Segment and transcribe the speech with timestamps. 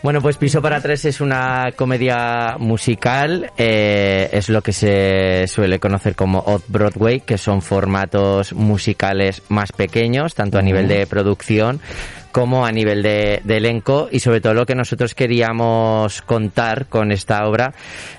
[0.00, 5.80] Bueno, pues Piso para Tres es una comedia musical, eh, es lo que se suele
[5.80, 11.80] conocer como Off-Broadway, que son formatos musicales más pequeños, tanto a nivel de producción
[12.32, 17.12] como a nivel de, de elenco y sobre todo lo que nosotros queríamos contar con
[17.12, 17.72] esta obra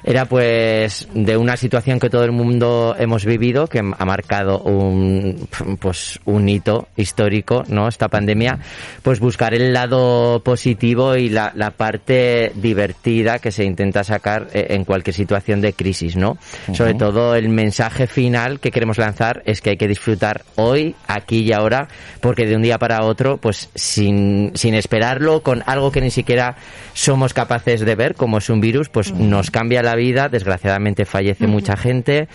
[0.03, 5.47] era pues de una situación que todo el mundo hemos vivido que ha marcado un
[5.79, 8.59] pues un hito histórico no esta pandemia
[9.03, 14.67] pues buscar el lado positivo y la, la parte divertida que se intenta sacar eh,
[14.69, 16.37] en cualquier situación de crisis no
[16.73, 21.39] sobre todo el mensaje final que queremos lanzar es que hay que disfrutar hoy aquí
[21.39, 21.87] y ahora
[22.21, 26.55] porque de un día para otro pues sin, sin esperarlo, con algo que ni siquiera
[26.93, 31.47] somos capaces de ver, como es un virus, pues nos cambia la vida, desgraciadamente fallece
[31.47, 32.27] mucha gente,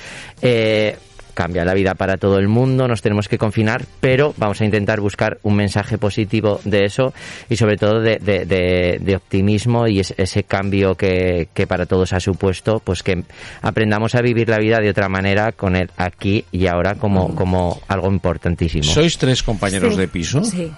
[0.43, 0.97] eh,
[1.35, 5.01] cambia la vida para todo el mundo, nos tenemos que confinar, pero vamos a intentar
[5.01, 7.13] buscar un mensaje positivo de eso
[7.51, 11.87] y sobre todo de, de- de- de optimismo y es- ese cambio que, que para
[11.87, 13.25] todos ha supuesto, pues que
[13.63, 17.81] aprendamos a vivir la vida de otra manera con el aquí y ahora como, como
[17.89, 18.85] algo importantísimo.
[18.85, 20.01] ¿Sois tres compañeros Sí.
[20.01, 20.45] de piso?
[20.45, 20.71] Sí.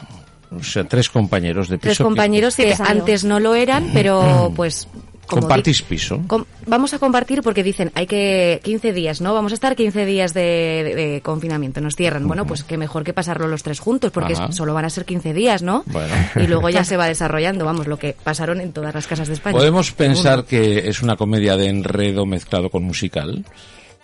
[0.61, 1.83] O sea, tres compañeros de piso.
[1.89, 4.89] Tres que compañeros que antes no lo eran, pero pues...
[5.27, 6.21] como Compartís piso.
[6.29, 9.35] com- vamos a compartir porque dicen, hay que 15 días, ¿no?
[9.35, 12.27] Vamos a estar 15 días de, de- de confinamiento, nos cierran.
[12.29, 14.53] Bueno, pues qué mejor que pasarlo los tres juntos, porque Ajá.
[14.53, 15.83] solo van a ser 15 días, ¿no?
[15.87, 16.15] Bueno.
[16.37, 19.35] Y luego ya se va desarrollando, vamos, lo que pasaron en todas las casas de
[19.35, 19.57] España.
[19.59, 23.45] Podemos pensar que es una comedia de enredo mezclado con musical.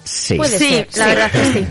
[0.04, 0.34] Sí.
[0.34, 1.66] Puede Sí, ser, la verdad que sí.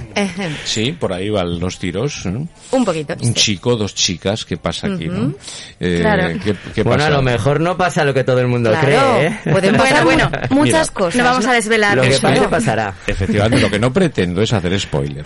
[0.63, 2.25] Sí, por ahí van los tiros.
[2.25, 2.47] ¿no?
[2.71, 3.13] Un poquito.
[3.21, 5.33] Un chico, dos chicas, ¿qué pasa aquí, no?
[5.79, 6.39] Eh, Claro.
[6.43, 7.17] ¿qué, qué Bueno, a pasa?
[7.17, 8.85] lo mejor no pasa lo que todo el mundo Claro,
[9.17, 9.39] cree, ¿eh?
[9.51, 11.15] pueden pasar Bueno, mu- bueno, muchas Mira, cosas.
[11.15, 11.97] No vamos a desvelar.
[11.97, 12.93] Lo que pase pasará.
[13.07, 15.23] Efectivamente, lo que no pretendo es hacer spoiler.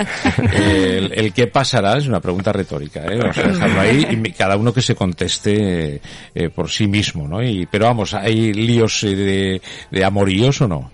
[0.53, 3.17] El, el qué pasará es una pregunta retórica, ¿eh?
[3.17, 6.01] Vamos a dejarlo ahí y cada uno que se conteste
[6.33, 7.43] eh, por sí mismo, ¿no?
[7.43, 9.61] Y, pero vamos, ¿hay líos eh, de,
[9.91, 10.91] de amoríos o no?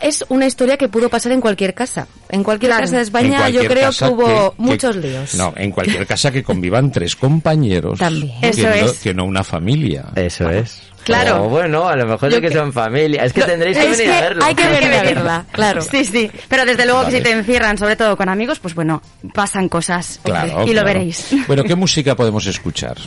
[0.00, 2.06] Es una historia que pudo pasar en cualquier casa.
[2.28, 2.84] En cualquier Claro.
[2.84, 5.34] casa de España yo creo que hubo que- que- muchos líos.
[5.34, 7.98] No, en cualquier casa que convivan tres compañeros.
[7.98, 8.40] También.
[8.40, 8.98] Que Eso no, es.
[8.98, 10.06] que no una familia.
[10.16, 10.82] Eso es.
[11.04, 11.44] Claro.
[11.44, 13.24] O bueno, a lo mejor Yo sí que, que- son familia.
[13.24, 14.44] Es que tendréis que es venir a que verlo.
[14.44, 15.80] hay que que venir a verla, claro.
[15.82, 16.30] Sí, sí.
[16.48, 17.10] Pero desde luego Vale.
[17.10, 19.00] que si te encierran, sobre todo con amigos, pues bueno,
[19.32, 20.20] pasan cosas.
[20.22, 21.28] Claro, y lo veréis.
[21.46, 22.98] Bueno, ¿qué música podemos escuchar?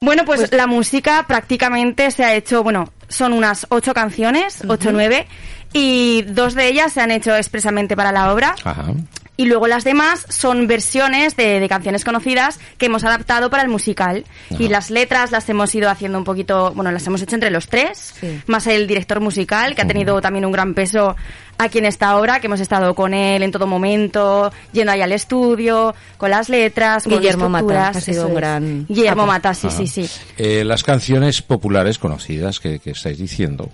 [0.00, 5.26] Bueno, pues, la música prácticamente se ha hecho, bueno, son unas ocho canciones, ocho, nueve,
[5.72, 8.54] y dos de ellas se han hecho expresamente para la obra.
[8.64, 8.92] Ajá.
[9.38, 13.68] Y luego las demás son versiones de, de canciones conocidas que hemos adaptado para el
[13.68, 14.24] musical.
[14.58, 17.68] Y las letras las hemos ido haciendo un poquito, bueno, las hemos hecho entre los
[17.68, 18.40] tres, Sí.
[18.48, 21.14] más el director musical, que ha tenido también un gran peso
[21.56, 25.12] aquí en esta obra, que hemos estado con él en todo momento, yendo ahí al
[25.12, 29.26] estudio, con las letras, con Guillermo Mata, ha sido un gran Guillermo capo.
[29.28, 29.76] Mata, sí, Ajá.
[29.76, 30.10] sí, sí.
[30.36, 33.70] Eh, las canciones populares conocidas que, que estáis diciendo,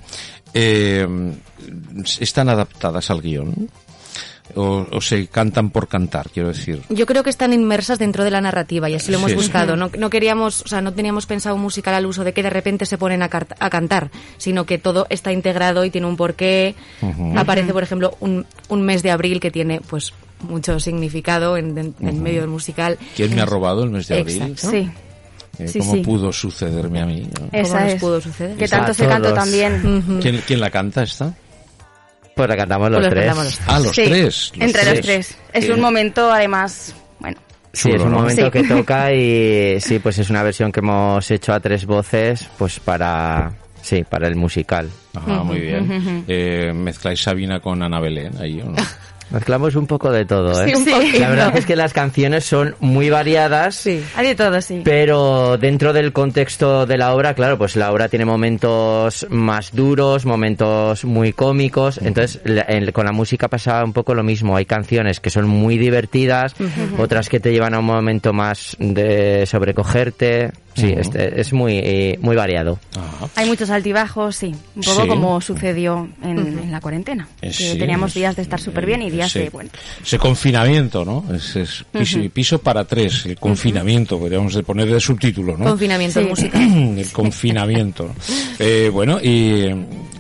[0.53, 1.07] eh,
[2.21, 3.71] ¿están adaptadas al guion?
[4.57, 6.83] O, o se cantan por cantar, quiero decir?
[6.91, 9.37] Yo creo que están inmersas dentro de la narrativa y así lo hemos Sí.
[9.37, 9.75] buscado.
[9.75, 12.51] No, no queríamos, o sea, no teníamos pensado un musical al uso de que de
[12.51, 16.75] repente se ponen a, cantar, sino que todo está integrado y tiene un porqué.
[17.37, 21.95] Aparece, por ejemplo, un, un mes de abril que tiene, pues, mucho significado en, en-
[22.01, 22.99] en medio del musical.
[23.17, 24.43] ¿Quién me ha robado el mes de abril?
[24.43, 24.71] Exacto.
[24.71, 24.91] Sí.
[25.59, 26.01] Eh, Sí, ¿Cómo sí.
[26.01, 27.29] pudo sucederme a mí?
[27.41, 27.49] no?
[27.53, 28.01] Esa nos es.
[28.01, 28.57] pudo suceder?
[28.57, 30.19] Que tanto se cantó también.
[30.21, 31.33] ¿Quién, quién la canta esta?
[32.35, 33.25] Pues la cantamos los Pues tres.
[33.27, 33.69] cantamos los tres.
[33.69, 34.25] Ah, los Sí, tres.
[34.25, 34.95] los entre tres.
[34.97, 35.39] los tres.
[35.53, 37.39] Es Eh, un momento, además, bueno.
[37.73, 38.19] Sí, Chulo, es un ¿no?
[38.19, 38.51] momento Sí.
[38.51, 42.81] que toca y sí, pues es una versión que hemos hecho a tres voces, pues
[42.81, 43.53] para,
[43.83, 44.89] sí, para el musical.
[45.15, 46.25] Ajá, muy bien.
[46.29, 48.77] Eh, ¿Mezcláis Sabina con Ana Belén ahí o no?
[49.35, 50.69] Mezclamos un poco de todo, ¿eh?
[50.69, 51.19] Sí, un poquito.
[51.19, 53.75] La verdad es que las canciones son muy variadas.
[53.75, 54.03] Sí.
[54.17, 54.81] Hay de todo, sí.
[54.85, 60.25] Pero dentro del contexto de la obra, claro, pues la obra tiene momentos más duros,
[60.25, 61.99] momentos muy cómicos.
[61.99, 62.41] Entonces,
[62.93, 64.57] con la música pasa un poco lo mismo.
[64.57, 66.55] Hay canciones que son muy divertidas,
[66.99, 70.53] otras que te llevan a un momento más de sobrecogerte.
[70.77, 72.81] Sí, este, es muy, eh, muy variado.
[72.97, 73.29] Ajá.
[73.37, 74.57] Hay muchos altibajos, sí.
[74.75, 75.09] Un poco Sí.
[75.09, 77.29] como sucedió en, en la cuarentena.
[77.43, 79.39] Eh, Que sí, teníamos días de estar súper bien y días sí.
[79.41, 79.71] de, bueno.
[80.03, 81.25] Ese confinamiento, ¿no?
[81.35, 85.65] Es, es piso, piso para tres, el confinamiento, podríamos de poner de subtítulo, ¿no?
[85.65, 86.27] Confinamiento Sí.
[86.27, 86.63] musical.
[86.99, 88.11] el confinamiento.
[88.59, 89.69] Eh, bueno, y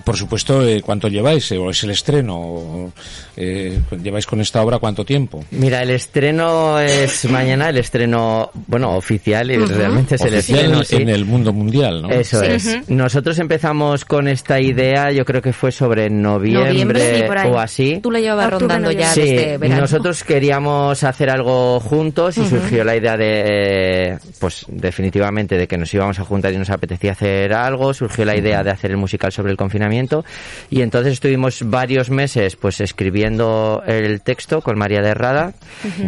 [0.05, 1.51] por supuesto, eh, ¿cuánto lleváis?
[1.53, 2.37] Eh, ¿O es el estreno?
[2.39, 2.93] ¿O,
[3.37, 5.45] eh, ¿Lleváis con esta obra cuánto tiempo?
[5.51, 10.85] Mira, el estreno es mañana, el estreno, bueno, oficial y realmente es el Oficial estreno.
[10.85, 10.97] sí.
[10.97, 12.11] en el mundo mundial, ¿no?
[12.11, 12.47] Eso Sí.
[12.51, 12.89] es.
[12.89, 17.51] Nosotros empezamos con esta idea, yo creo que fue sobre noviembre, Noviembre, sí, por ahí.
[17.51, 18.01] o así.
[18.03, 19.13] Tú la llevabas Octubre, rondando ya.
[19.13, 19.83] Sí, desde verano.
[19.83, 25.93] nosotros queríamos hacer algo juntos y surgió la idea de, pues definitivamente, de que nos
[25.93, 27.95] íbamos a juntar y nos apetecía hacer algo.
[27.95, 30.25] Surgió la idea de hacer el musical sobre el confinamiento
[30.71, 35.55] y entonces estuvimos varios meses, pues escribiendo el texto con María de Rada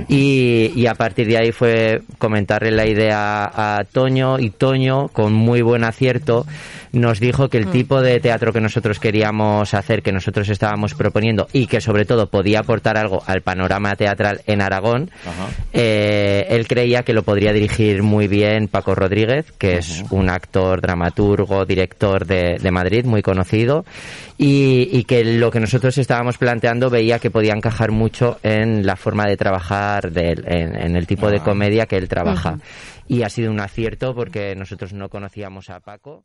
[0.09, 5.33] y, y a partir de ahí fue comentarle la idea a Toño y Toño, con
[5.33, 6.47] muy buen acierto,
[6.93, 11.47] nos dijo que el tipo de teatro que nosotros queríamos hacer, que nosotros estábamos proponiendo
[11.53, 15.11] y que sobre todo podía aportar algo al panorama teatral en Aragón,
[15.73, 20.81] eh, él creía que lo podría dirigir muy bien Paco Rodríguez, que es un actor,
[20.81, 23.85] dramaturgo, director de, de Madrid, muy conocido,
[24.37, 28.97] y, y que lo que nosotros estábamos planteando veía que podía encajar mucho en la
[28.97, 31.45] forma de trabajar, de él, en, en el tipo de Ah.
[31.45, 32.59] comedia que él trabaja.
[33.09, 36.25] Y ha sido un acierto porque nosotros no conocíamos a Paco.